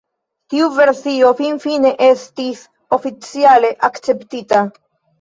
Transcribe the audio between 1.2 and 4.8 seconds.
finfine estis oficiale akceptita.